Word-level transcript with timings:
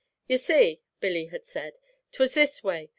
'Ye 0.27 0.37
see,' 0.37 0.81
Billy 0.99 1.25
had 1.27 1.45
said, 1.45 1.77
''twas 2.11 2.33
this 2.33 2.63
way. 2.63 2.89